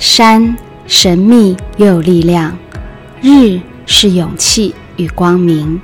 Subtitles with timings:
[0.00, 2.56] 山神秘又有力量，
[3.20, 5.78] 日是勇气与光明，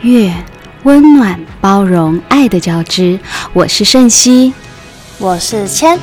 [0.00, 0.34] 月
[0.82, 3.16] 温暖包容爱的交织。
[3.52, 4.52] 我是盛熙，
[5.18, 5.96] 我是千。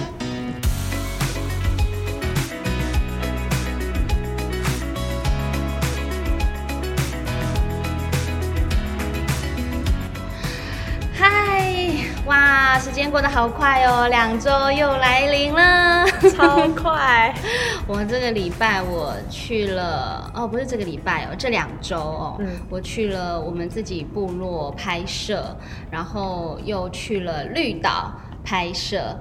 [11.13, 11.75] 嗨，
[12.25, 15.90] 哇，时间过得好快哦，两周又来临了，
[16.35, 17.33] 超快！
[17.87, 25.55] 我这个礼拜我去了哦，不是这个礼拜哦，这两周哦，嗯，我去了我们自己部落拍摄，
[25.89, 28.13] 然后又去了绿岛
[28.43, 29.17] 拍摄。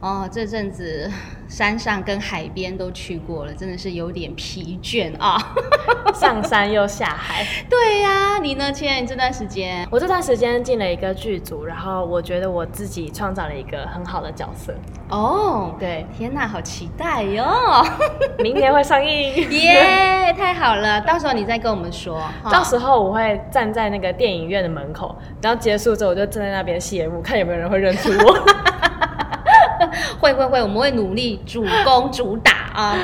[0.00, 1.10] 哦，这阵子
[1.54, 5.38] 山上跟海边都去过了，真的是有点疲倦啊！
[6.12, 7.46] 上山又下海。
[7.70, 8.72] 对呀，你呢？
[8.72, 14.74] 亲爱这段时间，我这段时间进了一个剧组，然后我觉得我自己创造了一个很好的角色。
[15.10, 17.46] 哦，对，天哪，好期待哟！
[18.42, 21.00] 明年会上映，耶，太好了！
[21.02, 22.20] 到时候你再跟我们说。
[22.50, 28.44] 到时候我会站在那个电影院的门口，然后结束之后我就站在那边谢幕，看有没有人会认出我。
[30.24, 32.63] 会会会，我们会努力主攻主打。
[32.74, 32.98] 啊。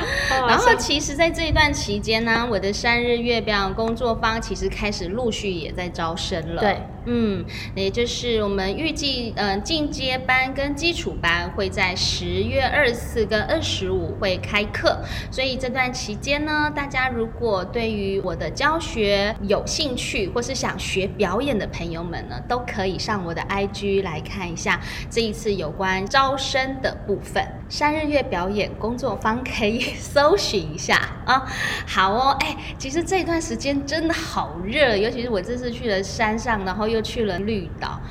[0.47, 6.61] 然后其实，在这一段期间呢，我的三日月表演工作坊其实开始陆续也在招生了。
[6.61, 6.77] 对。
[7.05, 14.99] 嗯，也就是我们预计，嗯，进阶班跟基础班会在十月二十四跟二十五会开课，
[15.31, 27.43] 所以这段期间呢，大家如果对于我的教学有兴趣，或是想学表演的朋友们呢，都可以上我的 IG 来看一下这一次有关招生的部分。
[27.71, 31.51] 三日月表演工作坊可以搜寻一下啊。
[31.87, 36.91] 好哦，哎，其实这段时间真的好热，尤其是我这次去了山上，然后。
[36.91, 38.01] 又去了绿岛，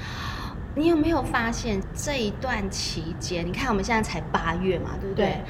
[0.75, 3.47] 你有没有发现这一段期间？
[3.47, 5.45] 你看我们现在才八月嘛，对不对？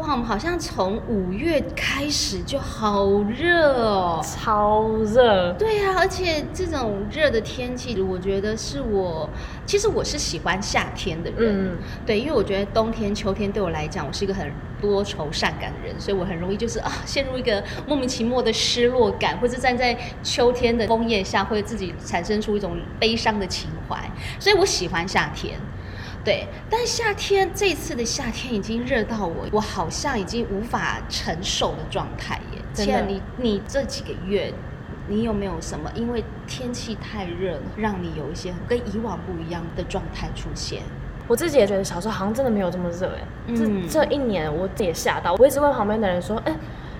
[0.00, 5.52] 哇，我们好像从五月开始就好热哦，超热。
[5.58, 9.28] 对呀，而且这种热的天气，我觉得是我，
[9.66, 11.74] 其实我是喜欢夏天的人。
[11.74, 23.98] 嗯，对，因为我觉得冬天、秋天对我来讲，我是一个很多愁善感的人，所以我很容易就是啊，陷入一个莫名其妙的失落感，或者站在秋天的枫叶下，会自己产生出一种悲伤的情怀。
[24.38, 25.60] 所以我喜欢夏天。
[26.22, 32.62] 对，但夏天这次的夏天已经热到我，我好像已经无法承受的状态耶。
[32.74, 34.52] 真的，你你这几个月，
[35.08, 40.82] 你有没有什么因为天气太热，让你有一些跟以往不一样的状态出现？
[41.26, 43.54] 我自己也觉得小时候好像真的没有这么热哎。
[43.54, 46.54] 这这一年我也吓到，我一直问旁边的人说，哎，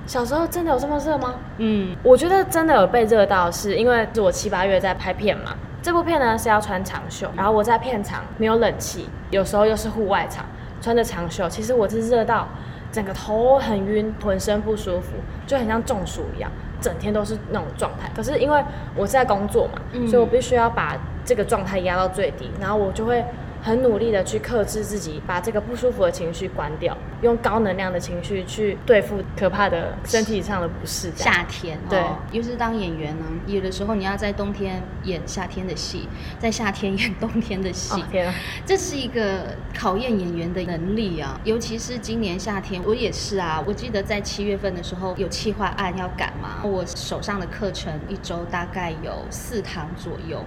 [0.06, 1.34] 小时候真的有这么热吗？
[1.58, 5.54] 嗯，我觉得真的有被热到，是因为是我七八月在拍片嘛。
[5.82, 10.44] 这部片呢是要穿长袖，然后我在片场没有冷气，有时候又是户外场，
[10.80, 12.46] 穿着长袖，其实我是热到
[12.92, 15.14] 整个头很晕，浑身不舒服，
[15.46, 18.10] 就很像中暑一样，整天都是那种状态。
[18.14, 18.62] 可是因为
[18.94, 23.24] 我是在工作嘛，所以我必须要把这个状态压到最低，然后我就会。
[23.62, 31.10] 很努力的去克制自己，把这个不舒服的情绪关掉，用高能量的情绪去对付可怕的身体上的不适。
[31.14, 38.34] 夏天，对，又是当演员呢，有的时候你要在冬天演夏天的戏，在夏天演冬天的戏，天啊，
[38.64, 41.38] 这是一个考验演员的能力啊。
[41.44, 43.62] 尤其是今年夏天，我也是啊。
[43.66, 50.44] 我记得在七月份的时候有企划案要赶嘛，我手上的课程一周大概有四堂左右。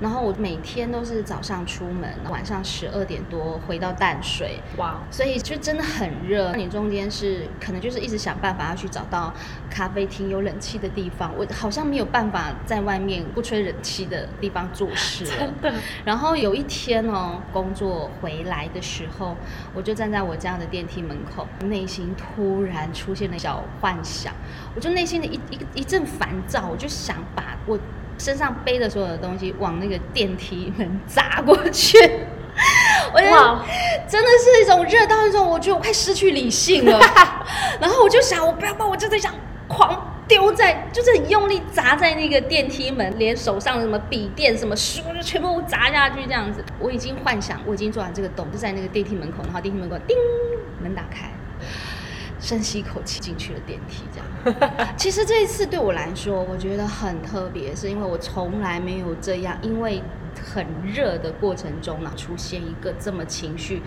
[0.00, 6.52] 然后我每天都是早上出门，晚上十二点多回到淡水，哇，所以就真的很热。
[6.56, 9.32] 你中间是可能就是一直想办法要去找到
[9.70, 15.72] 咖啡厅有冷气的地方，我好像没有办法在外面不吹冷气的地方做事了。
[16.04, 19.36] 然后有一天哦，工作回来的时候，
[19.72, 24.34] 我就站在我家的电梯门口，内心突然出现了小幻想，
[24.74, 27.78] 我就内心的一一一阵烦躁，我就想把我。
[28.18, 31.98] 身上背的所有的东西往那个电梯门砸过去，
[33.12, 33.64] 我哇，
[34.08, 36.98] 真的是一种热到一种，我觉得我快失去理性了。
[37.80, 39.32] 然后我就想，我不要把我就在想
[39.68, 46.64] 狂丢在，就是很用力砸在那个电梯门，连手上的什么笔电、什么书就全部砸下去这样子。
[46.78, 50.16] 我已经幻想，我已经做完这个洞，就在那个电梯门口，然后电梯门口叮，
[50.80, 51.30] 门打开。
[52.40, 54.18] 深吸一口气进去了电梯，这
[54.50, 54.88] 样。
[54.98, 60.02] 其实这一次对我来说，我觉得很特别，是因为我从来没有这样，因为
[60.40, 63.82] 很热的过程中呢，出现一个这么情绪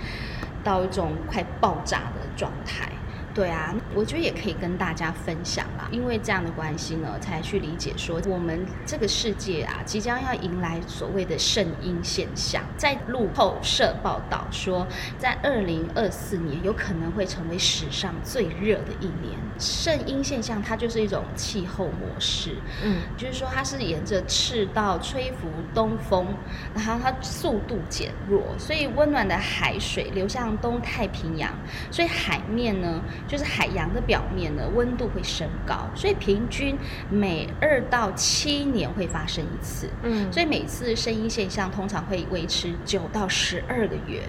[0.64, 2.92] 到一种快爆炸的状态。
[3.36, 12.64] 对啊，我觉得也可以跟大家分享啦，因为这样的关系呢，才去理解说我们这个世界啊，即将要迎来所谓的圣婴现象。
[12.78, 14.88] 在路透社报道说，
[15.20, 19.38] 在二零二四年有可能会成为史上最热的一年。
[19.60, 22.56] 圣婴现象它就是一种气候模式，
[22.86, 26.28] 嗯，就是说它是沿着赤道吹拂东风，
[26.74, 31.54] 然后它速度减弱，所以温暖的海水流向东太平洋，
[31.92, 33.02] 所以海面呢。
[33.28, 36.78] 就是海洋的表面呢，温度会升高，所以平均
[37.10, 39.90] 每二到七年会发生一次。
[40.04, 44.22] 嗯，所以每次声音现象通常会维持九到十二个月。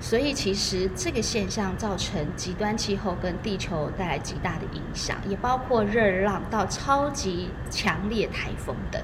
[0.00, 9.00] 所以其实这个现象造成极端气候跟地球带来极大的影响，也包括热浪到超级强烈台风等。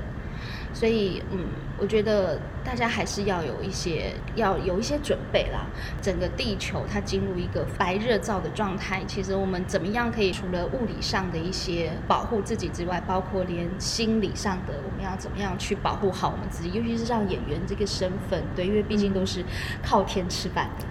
[0.75, 1.47] 所以，嗯，
[1.81, 5.67] 我觉得大家还是要有一些，要有一些准备啦。
[6.03, 19.45] 整个地球它进入一个白热燥的状态，其实我们怎么样可以除了物理上的一些保护自己之外，包括连心理上的，我们要怎么样去保护好我们自己，尤其是像演员这个身份，对，因为毕竟都是
[19.83, 20.85] 靠天吃饭的。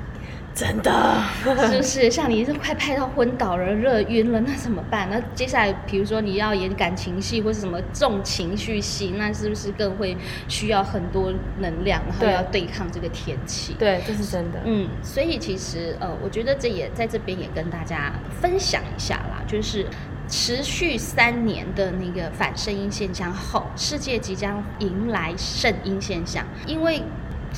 [0.58, 1.24] 真的
[1.70, 2.10] 是不是？
[2.10, 5.08] 像你是快拍到昏倒了、热晕了，那怎么办？
[5.12, 10.18] 那接下来，比如说你要演感情戏或是什么重情绪戏，那是不是更会
[10.48, 13.76] 需要很多能量，然后要对抗这个天气？
[13.78, 14.60] 对，这是真的。
[14.66, 19.86] 嗯，所以其实呃，我觉得这也在这边也跟大家分享一下啦，就是
[20.28, 27.04] 持续三年的那个反声音现象后，世界即将迎来圣音现象，因为。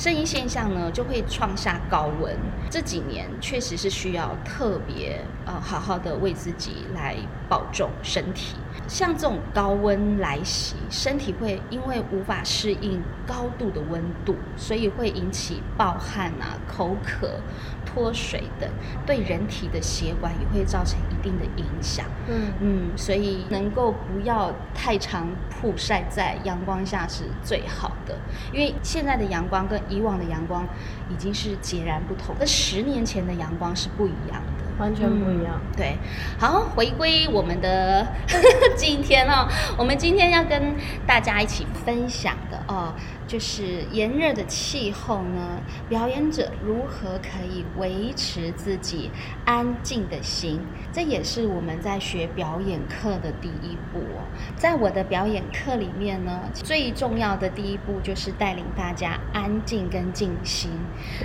[0.00, 2.34] 声音现象呢，就会创下高温。
[2.70, 7.14] 这几年确实是需要特别呃，好好的为自己来
[7.50, 8.56] 保重身体。
[8.90, 17.38] 像这种高温来袭，身体会因为无法适应高度的温度，所以会引起暴汗啊、口渴、
[17.86, 18.68] 脱水等，
[19.06, 22.04] 对人体的血管也会造成一定的影响。
[22.28, 28.18] 嗯嗯，所以能够不要太常曝晒在阳光下是最好的，
[28.52, 30.66] 因为现在的阳光跟以往的阳光
[31.08, 34.49] 已经是截然不同，跟十年前的阳光是不一样的。
[34.80, 35.60] 完全不一样。
[35.76, 35.96] 对，
[36.38, 38.06] 好，回归我们的
[38.74, 39.46] 今天哦，
[39.76, 40.74] 我们今天要跟
[41.06, 42.92] 大家一起分享的哦。
[43.30, 49.08] 就是炎热的气候呢，表演者如何可以维持自己
[49.44, 50.58] 安静的心？
[50.92, 54.26] 这也是我们在学表演课的第一步哦。
[54.56, 60.68] 在我的表演课里面呢，最重要的第一步就是带领大家安静跟静心。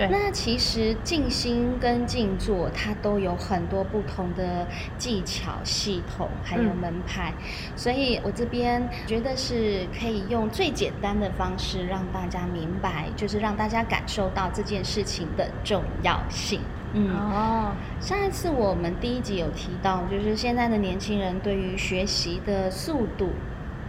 [0.08, 7.34] 那其实静心跟静坐，它都有很多不同的技巧、系统还有门派，
[7.74, 11.95] 所以我这边觉得是可以用最简单的方式让。
[11.96, 16.60] 让大家明白，就是让大家感受到这件事情的重要性。
[16.92, 23.30] 嗯，哦，上一次我们第一集有提到，就是现在的年轻人对于学习的速度，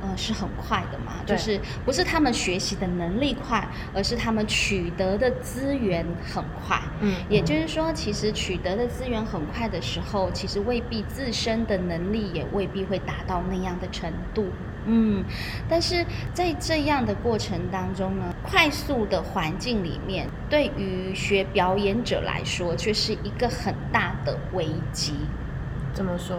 [0.01, 6.79] 呃，是很快的嘛，就是不是他们学习的能力快，而是他们取得的资源很快。
[7.01, 14.45] 嗯，也就是说，其实取得的资源很快的时候，其实未必自身的能力也未必会达到那样的程度。
[14.87, 15.23] 嗯，
[15.67, 25.13] 但是在这样的过程当中呢，快速的环境里面，对于学表演者来说，却是一个很大的危机。
[25.93, 26.37] 怎么说？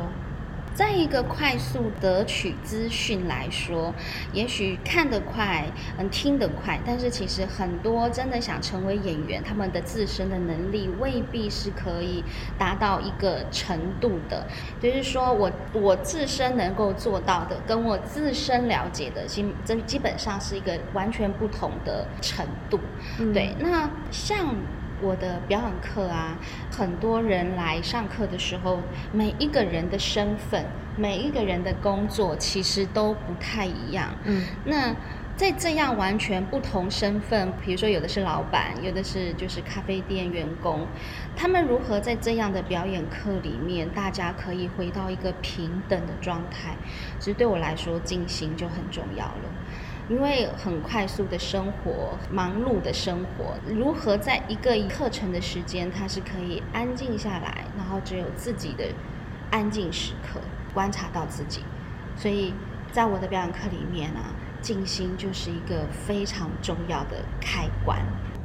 [0.79, 3.93] 在一个快速得取资讯来说，
[4.33, 5.67] 也许看得快，
[5.99, 12.23] 嗯，听得快，但是其实很多真的想成为演员，他们的自身的能力未必是可以
[12.57, 14.47] 达到一个程度的。
[14.81, 22.79] 就是说我我自身能够做到的，跟我自身了解的，基真基本上是一个完全不同的程度。
[23.35, 24.55] 对，那像。
[25.01, 26.39] 我的表演课啊，
[26.71, 28.81] 很多人来上课的时候，
[29.13, 30.65] 每一个人的身份，
[30.97, 34.15] 每一个人的工作其实都不太一样。
[34.25, 34.95] 嗯，那
[35.37, 40.85] 在这样完全不同身份，比如说有的是老板，有的是就是咖啡店员工，
[41.37, 46.77] 他们如何在这样的表演课里面，大家可以回到一个平等的状态？
[47.21, 49.49] 其实对我来说，静心就很重要了。
[50.09, 58.87] 因为很快速的生活，忙碌的生活，如何在一个课程的时间，它是可以安静下来，然后只有自己的
[59.51, 60.41] 安静时刻，
[60.73, 61.61] 观察到自己。
[62.17, 62.55] 所以
[62.91, 64.21] 在我的表演课里面呢，
[64.63, 67.99] 静心就是一个非常重要的开关。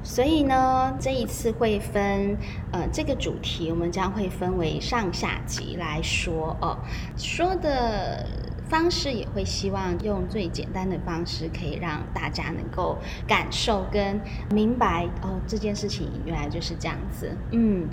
[0.03, 2.38] 所以呢，这一次会分，
[2.74, 6.77] 呃，这个主题我们将会分为上下集来说哦，
[7.15, 8.27] 说的。
[8.74, 17.38] 方式也会希望用最简单的方式，可以让大家能够感受跟明白哦，这件事情原来就是这样子。
[17.51, 17.88] 嗯，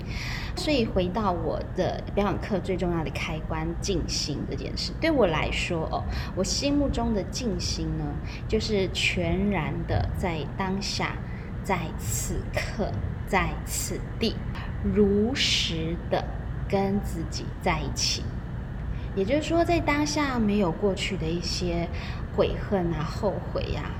[0.55, 6.03] 所以回到我的表演课最重要的开关——静心这件事，对我来说哦，
[6.35, 8.03] 我心目中的静心呢，
[8.47, 11.15] 就是全然的在当下，
[11.63, 12.91] 在此刻，
[13.27, 14.35] 在此地，
[14.83, 16.25] 如实的
[16.67, 18.23] 跟自己在一起。
[19.15, 21.87] 也就是说，在当下没有过去的一些
[22.35, 23.91] 悔恨啊、后悔呀，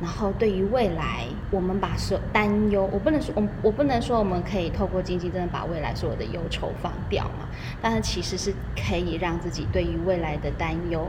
[0.00, 7.48] 然后对于未来，我们把所担忧，我不能说，我我不能说我们可以透过经济真的把未来所有的忧愁放掉嘛，
[7.80, 11.08] 但是其实是可以让自己对于未来的担忧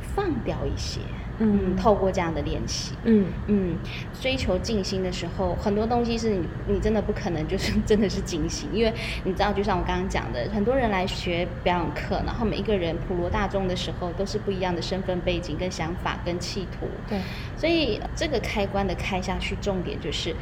[0.00, 1.00] 放掉一些。
[1.38, 3.26] 嗯，透过这样的练习，嗯。
[3.46, 3.76] 嗯，
[4.20, 8.92] 追求静心的时候，很多东西是你你真的不可能就是真的是静心，因为
[9.24, 16.86] 你知道，就像我刚刚讲的，很多人来学表演课，然后每一个人普罗大众的时候，都是不一样的身份背景、跟想法、跟企图。
[17.08, 17.18] 对，
[17.56, 20.34] 所以这个开关的开下去，重点就是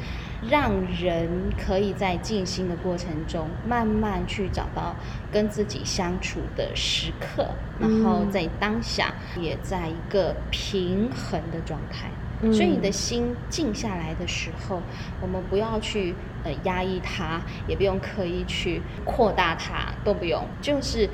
[0.51, 4.95] 让人可以在静心的过程中，慢慢去找到
[5.31, 11.11] 跟自己相处的时刻，然后在当下也在一个平。
[11.15, 12.11] 衡的状态，
[12.53, 14.83] 所以你的心静下来的时候，
[15.21, 21.09] 我们不要去呃压抑它，也不用刻意去扩大它，都不用，就是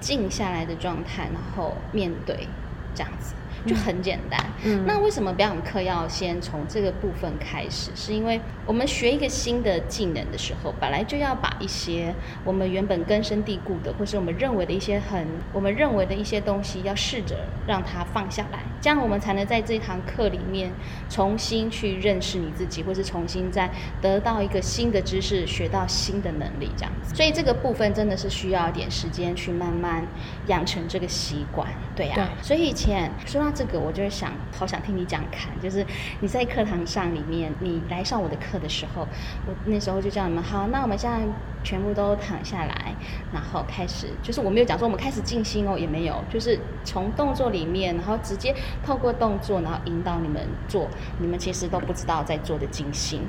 [0.00, 2.48] 静下来的状态，然后面对
[2.94, 3.34] 这样子。
[3.66, 4.40] 就很简单。
[4.64, 7.90] 嗯，那为什么表演课要先从这个部分开始？
[7.94, 20.70] 是因为我们学一个新的技能的时候，本来就要把一些我们原本根深蒂固的，或是我们认为的一些很我们认为的一些东西，要试着让它放下来，这样我们才能在这堂课里面
[21.08, 27.14] 重新去认识你自己，或是重新再得到一个新的知识，学到新的能力，这样子。
[27.14, 30.06] 所以这个部分真的是需要一点时间去慢慢
[30.48, 31.68] 养成这个习惯。
[31.96, 33.53] 对呀，所以以前说到。
[33.54, 35.86] 这个我就是想，好想听你讲看，就是
[36.20, 39.06] 你在课堂上里面，你来上我的课的时候，
[39.46, 41.18] 我那时候就叫你们好，那我们现在
[41.62, 42.94] 全部都躺下来，
[43.32, 53.22] 然后开始，就是我没有讲说我们开始静心哦，也没有，就是从动作里面，然后直接透过动作，然后引导你们做，你们其实都不知道在做的静心。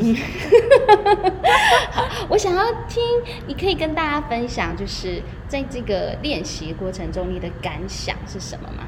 [0.00, 0.16] 嗯，
[1.90, 3.02] 好，我想要听，
[3.46, 8.84] 你可以跟大家分享，就是在这个练习过程中，你的感想是什么吗？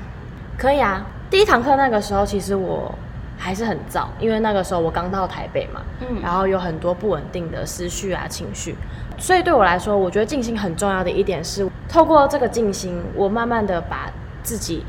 [0.56, 2.94] 可以啊，第一堂课那个时候，其实我
[3.36, 8.76] 还是很燥，因为那个时候我刚到台北嘛，嗯，然后有很多不稳定的思绪啊、情绪，
[9.18, 14.10] 所以对我来说，我觉得静心很重要的一点是，透过这个静心，我慢慢的把
[14.42, 14.84] 自己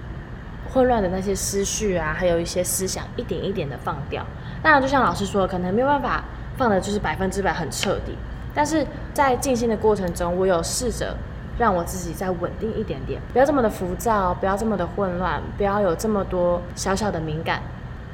[0.72, 4.24] 混乱的那些思绪啊，还有一些思想，一点一点的放掉。
[4.62, 6.24] 当然，就像老师说，可能没有办法
[6.56, 8.16] 放的就是百分之百很彻底，
[8.54, 11.18] 但是在静心的过程中，我有试着。
[11.58, 17.62] 让我自己再稳定一点点，不要这么的浮躁，不要这么的混乱，不要有这么多小小的敏感。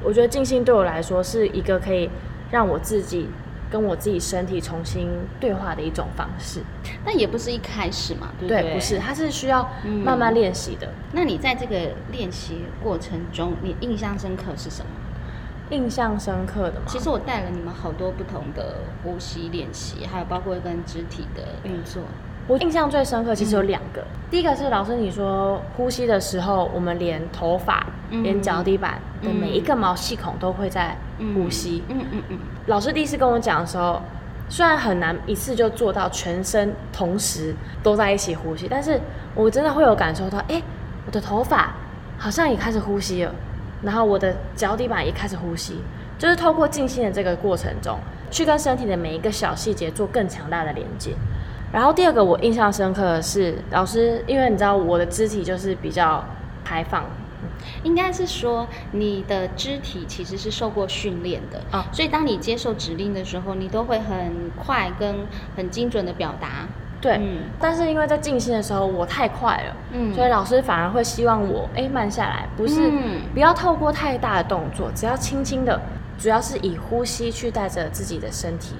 [0.02, 2.10] 我觉得静心对我来说是一个可以
[2.50, 3.28] 让我自己
[3.70, 5.08] 跟我自己身体重新
[5.40, 6.60] 对话的一种方式。
[7.04, 8.74] 但也不是一开始嘛，对不对？
[8.74, 9.68] 不是，它是需要
[10.04, 10.88] 慢慢练习的。
[11.12, 14.90] 那你在这个练习过程中，你印象深刻是什么？
[15.70, 16.86] 印象深刻的吗？
[16.86, 22.02] 其实我带了你们好多不同的呼吸练习，还有包括跟肢体的运作。
[22.48, 24.04] 我印象最深刻，其实有两个。
[24.30, 30.96] 第一个是老师你说呼吸的时候，我们连头发、连脚底板的每一个毛细孔都会在
[31.34, 31.84] 呼吸。
[31.88, 32.38] 嗯嗯嗯。
[32.66, 34.00] 老师第一次跟我讲的时候，
[34.48, 39.00] 虽然很难一次就做到全身同时都在一起呼吸，但是
[39.34, 40.60] 我真的会有感受到，哎，
[41.06, 41.74] 我的头发
[42.18, 43.32] 好像也开始呼吸了，
[43.82, 45.80] 然后我的脚底板也开始呼吸，
[46.18, 47.98] 就是透过静心的这个过程中，
[48.30, 51.14] 去跟身体的每一个小细节做更强大的连接。
[51.72, 56.22] 然后第二个我印象深刻的是老师，因为你知道我的肢体就是比较
[56.62, 57.04] 开放，
[57.82, 65.26] 应该是说你的肢体其实是受过训练的啊，所以当你接受指令的时候，你都会很快跟
[65.56, 66.68] 很精准的表达。
[67.00, 67.20] 对，
[67.58, 72.92] 但是因为在静心的时候我太快了，嗯，所以老师反而会希望我哎慢下来，不是
[73.34, 75.80] 不要透过太大的动作，只要轻轻的，
[76.16, 78.76] 主要是以呼吸去带着自己的身体。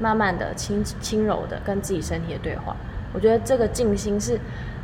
[0.00, 2.74] 慢慢的、轻轻柔的跟自己身体的对话，
[3.12, 4.38] 我觉得这个静心是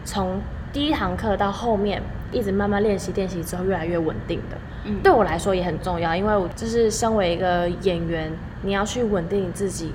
[0.04, 0.40] 从
[0.72, 4.56] 第一堂课到后面一直慢慢练习、练习之后越来越稳定的。
[4.84, 8.30] 嗯，对我来说也很重要，因为我就是身为一个演员，
[8.62, 9.92] 你要去稳定你自己，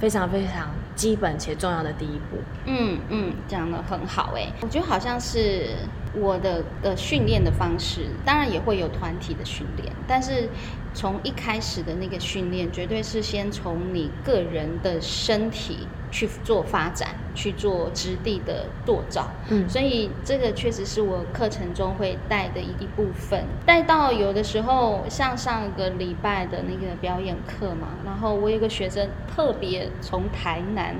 [0.00, 2.38] 非常非常基本且重要的第一步。
[2.64, 5.76] 嗯嗯，讲的很好哎，我觉得好像是
[6.20, 10.48] 我的的训练的方式，当然也会有团体的训练，但是
[10.92, 19.28] 从一开始的那个训练，绝对是先从你个人的身体去做发展，去做质地的塑造。
[19.48, 23.44] 嗯，所以这个确实是我课程中会带的一一部分。
[23.66, 30.94] 带到有的时候，像上个礼拜的那个表演课嘛，然后我有个学生特别从台南。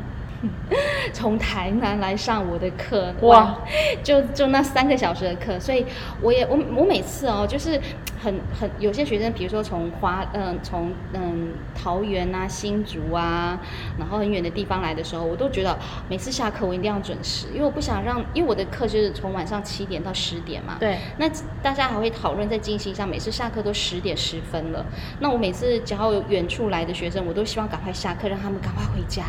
[1.13, 3.59] 从台南来上我的课，哇，
[4.03, 5.85] 就就那三个小时的课，所以
[6.21, 7.81] 我也我我每次哦，就是
[8.23, 13.59] 很很有些学生，比如说从华嗯从嗯桃园啊新竹啊，
[13.99, 21.29] 然后很远的地方来的时候，我都觉得每次下课我一定要准时，因为我不想让，因为我的课就是从晚上七点到十点嘛，对，那
[21.63, 24.85] 大家还会讨论在进行上，每次下课都十点十分了，
[25.21, 29.25] 那我每次只要有远处来的学生，我都希望赶快下课，让他们赶快回家，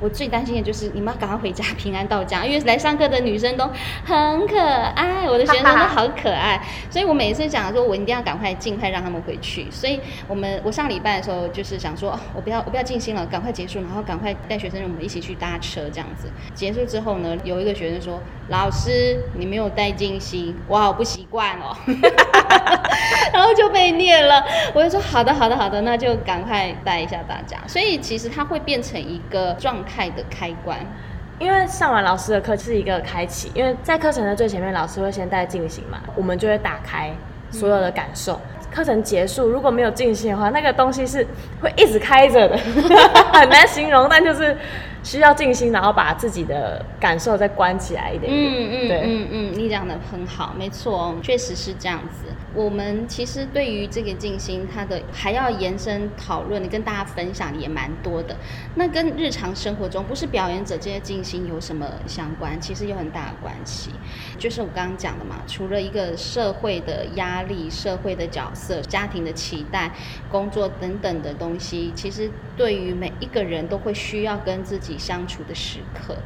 [0.00, 0.53] 我最担心。
[0.62, 3.68] 就是你们要赶快回家， 平安到家，因为来上课的女生都
[4.04, 9.66] 很可爱，我的学生都好可爱，所以我每次讲说，我一定要赶快尽快让他们回去。
[9.70, 16.28] 所以我们我上礼拜的时候就是想说，我不要我不要静心了，赶快结束，然后赶快带学生我们一起去搭车这样子。
[16.54, 21.76] 结束之后呢，有一个学生说：“老师，你没有带静心，我好不习惯哦。
[23.32, 24.44] ”然后就被念了。
[24.72, 30.43] 我就说：“好的，好的，好的，那就赶快带一下大家。”所以其实它会变成一个状态的开。
[30.44, 30.78] 开关，
[31.38, 37.10] 因为上完老师的课是一个开启，因为在课程的最前面，老师会先带进行嘛，我们就会打开
[37.50, 38.38] 所有的感受。
[38.70, 41.26] 课程结束如果没有进行的话，那个东西是
[41.62, 42.58] 会一直开着的，
[43.32, 44.54] 很难形容，但就是。
[45.04, 48.32] 需要静心，然后把自己的感受再关起来一点。
[48.32, 52.24] 嗯嗯，对，嗯嗯，你讲的很好，没错，确实是这样子。
[52.54, 58.34] 我们其实对于这个静心，它的还要延伸讨论，跟大家分享也蛮多的。
[58.76, 62.58] 那跟日常生活中不是表演者这些静心有什么相关？
[62.58, 63.90] 其实有很大的关系。
[64.38, 69.90] 就是我刚刚讲的嘛，除了一个社会的压力、社会的角色、家庭的期待、
[70.30, 74.93] 工作等等的东西，其实对于每一个人都会需要跟自己。
[74.98, 76.16] 相处的时刻，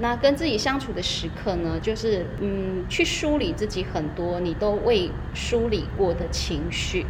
[0.00, 7.04] 那跟自己相处的时刻呢，就是嗯，去梳理自己很多你都未梳理过的情绪，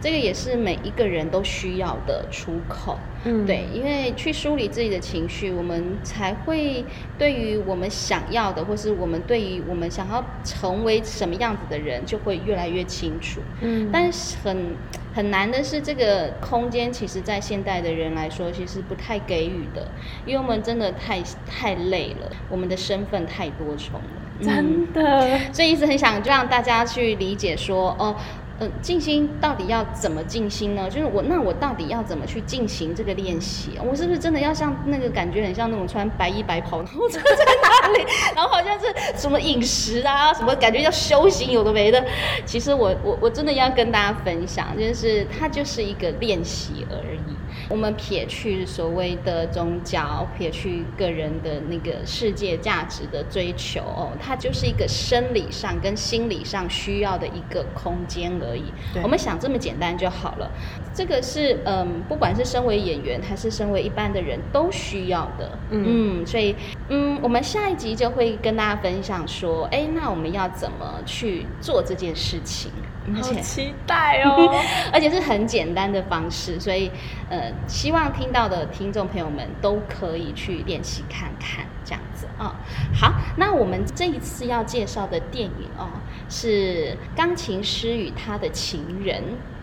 [0.00, 2.98] 这个也是每一个人都需要的出口。
[3.24, 6.84] 嗯，对，因为去梳理自己的情绪，我们才会
[7.18, 13.40] 对于我们想要的，或是我们对于我们想要成为什么样子的人，就会越来越清楚。
[13.60, 14.74] 嗯，但是很。
[15.14, 19.86] 很难的是，这个空间其实，在现代的人来说，其实不太给予的，
[20.26, 25.38] 因为我们真的太太累了，我们的身份太多重了，真的。
[25.52, 28.16] 所以一直很想就让大家去理解说，哦。
[28.60, 30.88] 嗯，静心到底要怎么静心呢？
[30.88, 33.72] 就是我，那我到底要怎么去进行这个练习？
[33.84, 38.04] 我是不是真的要像那个感觉很像那种穿白衣白袍，然后坐在哪里，
[38.36, 38.86] 然后好像是
[39.16, 42.04] 什么饮食啊，什么感觉要修行，有的没的。
[42.46, 47.34] 其实我我我真的要跟大家分享，就是它就是一个练习而已。
[47.68, 58.64] 我们撇去所谓的宗教，撇去个人的那个世界价值的追求，哦，它就是一个生理上跟心理上需要的一个空间而已。
[59.02, 60.50] 我们想这么简单就好了。
[60.92, 65.58] 这个是嗯，不管是身为演员还是身为一般的人都需要的。
[65.70, 66.54] 嗯，所以
[66.88, 72.70] 嗯，我们下一集就会跟大家分享说，哎，那我们要怎么去做这件事情？
[73.12, 74.54] 好期待哦！
[74.92, 76.90] 而且是很简单的方式，所以
[77.28, 82.56] 呃，希望听到的听众朋友们都可以去练习看看，这样子啊。
[82.94, 85.88] 好，那我们这一次要介绍的电影哦，
[86.28, 89.20] 是《钢琴师与他的情人》。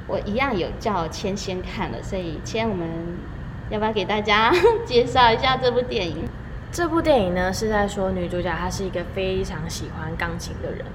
[0.08, 2.88] 我一样有叫千先看了，所以千，我们
[3.70, 4.52] 要不要给大家
[4.86, 6.26] 介绍一下这部电影？
[6.72, 10.86] 这部电影呢，是在说女主角她是一个非常喜欢钢琴的人。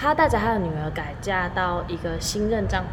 [0.00, 2.90] 她带着她的女儿改嫁到一个新任丈夫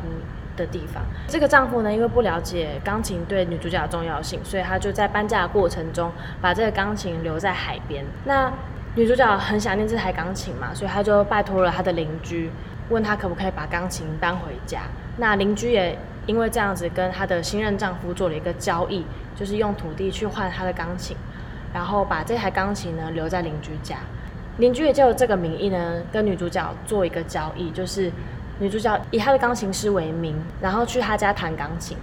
[0.57, 1.01] 的地方。
[1.25, 8.03] 这个丈夫呢，因为不了解钢琴对女主角的重要性，所以他就在搬家的过程中把这个钢琴留在海边。
[8.25, 8.51] 那
[8.95, 12.51] 女主角很想念这台钢琴嘛，所以她就拜托了她的邻居，
[12.89, 14.81] 问他可不可以把钢琴搬回家。
[15.17, 21.15] 那邻居也因为这样子跟她的新任丈夫做了一个交易，就是用土地去换她的钢琴，
[21.73, 23.97] 然后把这台钢琴呢留在邻居家。
[24.57, 28.11] 邻居也就这个名义呢，跟女主角做一个交易，就是
[28.59, 31.97] 女主角以她的钢琴师为名，然后去她家弹钢琴。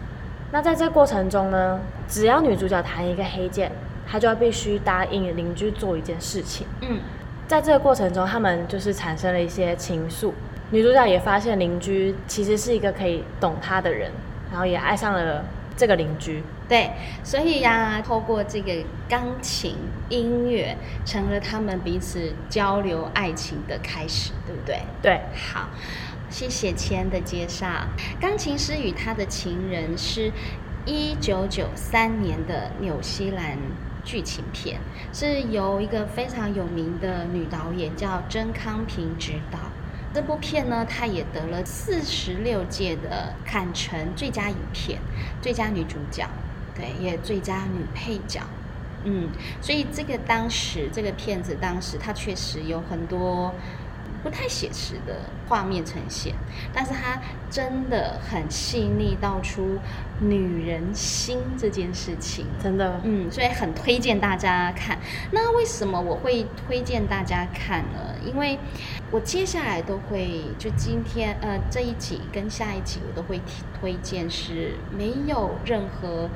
[0.52, 3.72] 那在这过程中呢，只要女主角弹一个黑键，
[4.06, 6.64] 她就要必须答应邻居做一件事情。
[6.82, 7.00] 嗯，
[7.48, 10.30] 在这个过程中，他们就是产生了一些情愫。
[10.70, 14.10] 女主角也发现邻居其实是一个可以懂她的人，
[14.50, 15.44] 然后也爱上了
[15.76, 16.42] 这个邻居。
[16.68, 16.90] 对，
[17.22, 18.72] 所以呀，透过这个
[19.08, 19.76] 钢琴
[20.08, 24.80] 音乐，成了他们彼此交流爱情的开始，对不对？
[25.02, 25.68] 对，好，
[26.30, 27.66] 谢谢谦的介绍。
[28.20, 30.32] 钢琴师与他的情人是
[30.86, 33.58] 一九九三年的纽西兰
[34.02, 34.80] 剧情片，
[35.12, 39.58] 是由一个非常有名的女导演叫甄康平执导。
[40.14, 45.00] 这部片呢，它也得了四十六届的坎城最佳影片、
[45.42, 46.24] 最佳女主角。
[46.76, 48.40] 对，也最佳女配角，
[49.04, 49.28] 嗯，
[49.60, 53.54] 所以这个当时这个片子当时它确实有很多
[54.24, 56.34] 不太写实的画面呈现，
[56.72, 59.78] 但是它真的很细腻，道出
[60.18, 64.98] 女人心这件事情，真的，嗯，所以很推荐大家看。
[65.30, 68.16] 那为什么我会推荐大家看呢？
[68.24, 68.58] 因为
[69.10, 73.38] 我接下来都会就今天呃这一集跟下一集我都会
[73.78, 76.30] 推荐是没有任何。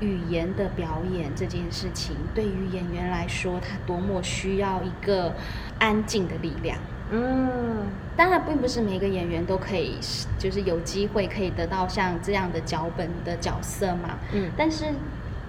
[0.00, 5.32] 语言的表演这件事情，对于演员来说，他多么需要一个
[5.78, 6.76] 安静的力量。
[7.16, 9.98] 嗯，当然，并不是每个演员都可以，
[10.36, 14.18] 就是有机会可以得到像这样的脚本的角色嘛。
[14.32, 14.86] 嗯，但是，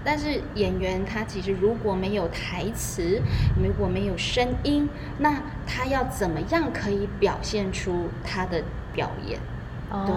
[0.04, 3.20] 但是演员他其实如果没有台词，
[3.60, 8.62] 如果没有声音，那他要怎么样可以表现出他的
[8.94, 9.40] 表演？
[10.06, 10.14] 对，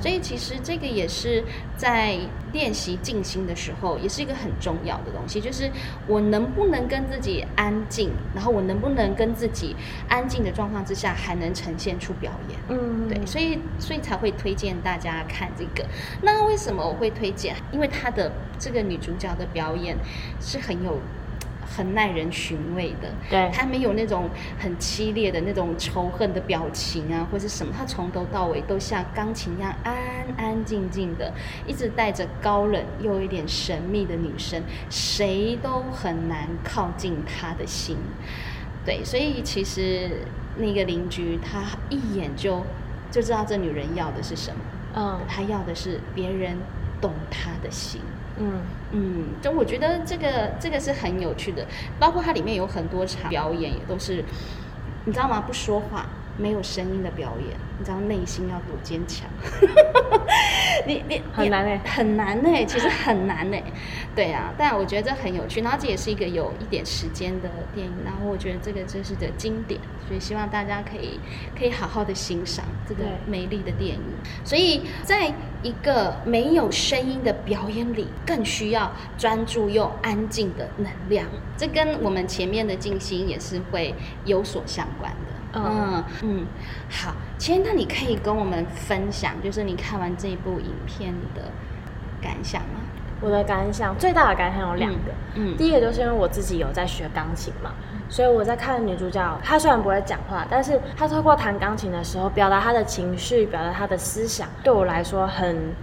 [0.00, 1.42] 所以其实这个也是
[1.76, 2.18] 在
[2.52, 5.70] 练习静心的时候，也是一个很重要的东西，就是
[6.06, 9.74] 我能不能跟自己安静，然后我能不能跟自己
[10.08, 12.58] 安静的状况之下，还能呈现出表演。
[12.68, 15.88] 嗯，对，所以所以才会推荐大家看这个。
[16.22, 17.54] 那为什么我会推荐？
[17.72, 19.96] 因为她的这个女主角的表演
[20.40, 20.98] 是很有。
[21.76, 24.28] 很耐人寻味的，对，他没有那种
[24.58, 29.96] 很激烈的那种仇恨的表情啊，或是什么，他从头到尾都像钢琴一样安
[30.36, 31.32] 安静静的，
[31.66, 37.96] 一直带着高冷又有一点神秘的女生，谁都很难靠近他的心。
[38.84, 40.10] 对，所以其实
[40.56, 42.64] 那个邻居他一眼就
[43.10, 44.60] 就知道这女人要的是什么，
[44.94, 46.56] 嗯，她要的是别人
[47.00, 48.00] 懂他的心。
[48.38, 48.60] 嗯
[48.92, 51.66] 嗯，就我觉得这个这个是很有趣的，
[51.98, 54.24] 包括它里面有很多场表演也都是，
[55.04, 55.42] 你知道吗？
[55.46, 56.06] 不说话。
[56.40, 59.28] 没有声音的表演，你知道内心要多坚强？
[60.86, 63.60] 你你很难哎，很难哎，其实很难哎。
[64.14, 71.18] 对啊，但我觉得这很有趣，然后这也是一个有一点时间的电影，然后我觉得这个真是的经典，所以希望大家可以
[71.58, 74.00] 可以好好的欣赏这个美丽的电影。
[74.44, 83.94] 所以在一个没有声音的表演里，更需要专注又安静的能量，这跟我们前面的静心也是会
[84.24, 85.18] 有所相关的。
[85.54, 86.46] 嗯嗯，
[86.90, 91.50] 好，其实那你可以跟我们分享，就是你看完这部影片的
[92.20, 92.80] 感想吗？
[93.20, 97.72] 我的感想最大的感想有两个，嗯，第一个就是因为我自己有在学钢琴嘛，
[98.08, 105.74] 所以我在看女主角，她虽然不会讲话，但是她透过弹钢琴的时候，表达她的情绪，表达她的思想，对我来说很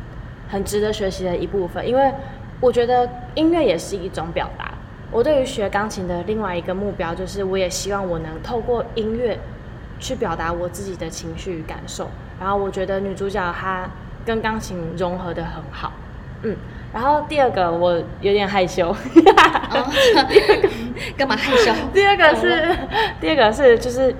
[0.49, 2.11] 很值得学习的一部分，因为
[2.59, 4.71] 我觉得音乐也是一种表达。
[5.11, 9.39] 我对于学钢琴的另外一个目标，就是我也希望我能透过音乐。
[9.97, 13.89] 去表达我自己的情绪与感受，然后我觉得女主角她
[14.25, 15.93] 跟钢琴融合的很好，
[16.41, 16.53] 嗯，
[16.93, 18.93] 然后第二个我有点害羞，
[21.17, 21.71] 干嘛害羞？
[21.93, 22.77] 第二个是
[23.21, 24.15] 第二个是就是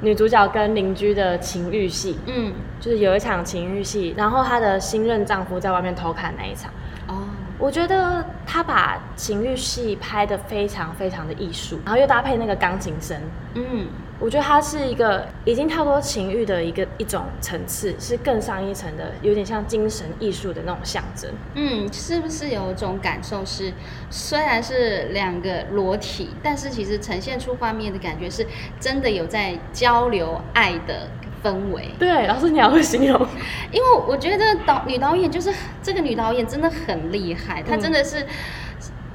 [0.00, 6.70] 女主角跟邻居的情欲戏，嗯，就是有一场情欲戏，然后她的新任丈夫在外面偷看那一场，
[7.08, 7.24] 哦，
[7.58, 13.16] 我觉得她把情欲戏拍得非常非常的艺术，然后又搭配那个钢琴声，
[13.54, 13.86] 嗯。
[14.20, 21.30] 我觉得它是一个已经太多情欲的一个一种层次，是更上一层的，有点像精神艺术的那种象征。
[21.54, 23.72] 嗯，是不是有一种感受是，
[24.10, 28.46] 虽然是两个裸体，但是其实呈现出画面的感觉是
[28.78, 31.08] 真的有在交流爱的
[31.42, 31.88] 氛围。
[31.98, 33.26] 对，老师你还会形容，
[33.72, 35.50] 因为我觉得导女导演就是
[35.82, 38.26] 这个女导演真的很厉害，她真的是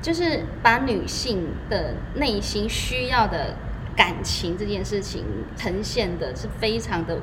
[0.02, 3.54] 就是把女性的内心需要的。
[3.96, 5.24] 感情这件事情
[5.56, 7.18] 呈现的是非常的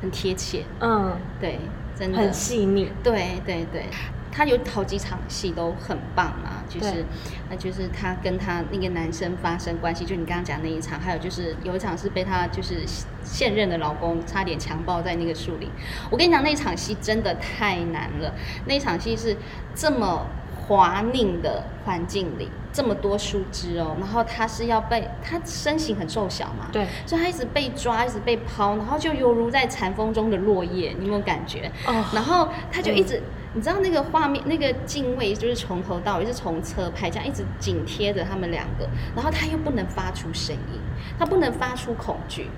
[0.00, 1.58] 很贴切，嗯，对，
[1.98, 2.18] 真的。
[2.18, 3.86] 很细腻，对对对，
[4.30, 7.04] 他有好几场戏都很棒嘛，就是
[7.50, 12.82] 那就是他跟他那个男生发生关系，就你刚刚讲那一场，还有就是有一场是被他就是
[13.24, 15.68] 现任的老公差点强暴在那个树林，
[16.10, 18.32] 我跟你讲那场戏真的太难了，
[18.66, 19.36] 那场戏是
[19.74, 20.26] 这么。
[20.72, 31.70] 滑泞的环境里，这么多树枝哦，然后他是要被他身形很瘦小嘛，对，所以他一直被抓，一直被抛，然后就犹如在残风中的落叶，你有没有感觉？
[31.86, 40.80] 哦，然后他就一直你知道那个画面，那个镜位就是从头到尾是从车拍，这样一直紧贴着他们两个，然后他又不能发出声音，
[41.18, 42.48] 他不能发出恐惧，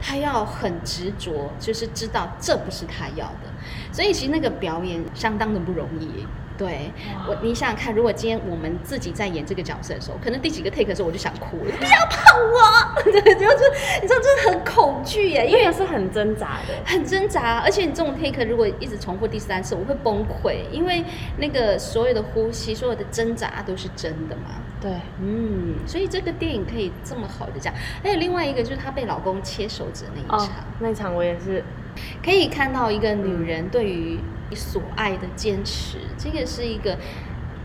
[0.00, 3.52] 他要很执着，就是知道这不是他要的，
[3.92, 6.26] 所以其实那个表演相当的不容易。
[6.58, 6.90] 对
[7.26, 12.20] 我，你想想看，如果今天我们自己在演这个角色的时候，可能第几个 take 的时候我就想哭了， 不要碰
[12.52, 21.04] 我， 对，就是你知道，真的很恐惧耶，因为是很挣扎的，很挣扎，而且你这种 take 如果一直重复第三次，我会崩溃，因为
[21.38, 24.42] 那个所有的呼吸，所有的挣扎都是真的嘛。
[24.80, 27.72] 对，嗯，所以这个电影可以这么好的讲。
[28.02, 31.64] 还有另外一个就是她被老公切手指那一场，那一场我也是
[32.24, 34.18] 可以看到一个女人对于。
[34.54, 36.96] 所爱的坚持，这个是一个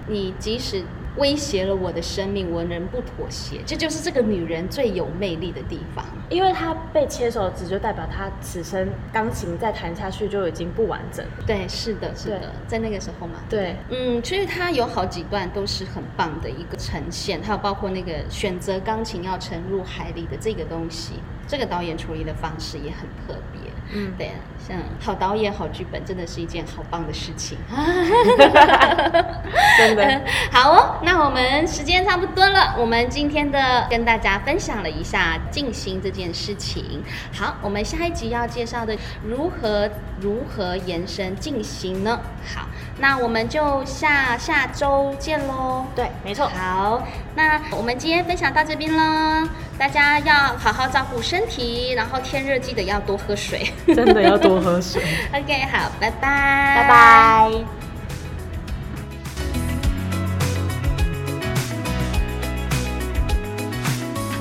[0.07, 0.83] 你即使
[1.17, 3.59] 威胁了我的生命，我仍不妥协。
[3.65, 11.25] 这就是这个女人最有魅力的地方，因为她被切手指，就代表她此生钢琴再弹下去就已经不完整。
[11.47, 13.39] 对，是的，是的，在那个时候嘛。
[13.49, 21.13] 对，嗯，其实她有好几段都是很棒的一个呈现，还有包括那个选择钢琴要沉入海里的这个东西，
[21.47, 23.61] 这个导演处理的方式也很特别。
[23.93, 24.31] 嗯，对，
[24.67, 27.57] 像好导演、好剧本，真的是一件好棒的事情。
[29.77, 30.21] 真的
[30.51, 37.01] 好哦，那我们时间差不多了，我们今天的跟大家分享了一下静心这件事情。
[37.33, 42.19] 好，我们下一集要介绍的如何如何延伸静心呢？
[42.53, 42.67] 好，
[42.99, 45.85] 那我们就下下周见喽。
[45.95, 46.47] 对，没错。
[46.47, 47.03] 好，
[47.37, 49.47] 那我们今天分享到这边了，
[49.77, 53.71] 大家要好好照顾身体，然后天热记得要多喝水。
[53.85, 55.03] 真的要多喝水。
[55.31, 57.51] OK，好，拜拜，拜拜。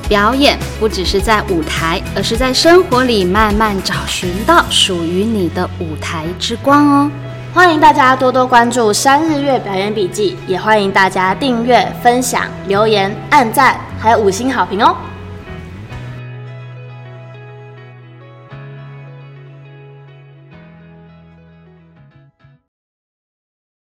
[0.09, 7.11] 表演不只是在舞台，而是在生活里慢慢找寻到属于你的舞台之光哦。
[7.57, 14.95] 欢迎大家多多关注山日月表演笔记，也欢迎大家订阅、分享、留言、按赞，还有五星好评哦。